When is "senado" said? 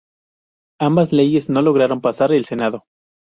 2.45-2.85